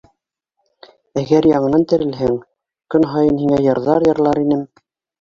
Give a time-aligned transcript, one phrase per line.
[1.23, 2.41] Әгәр яңынан терелһәң,
[2.97, 4.69] көн һайын һиңә йырҙар йырлар инем.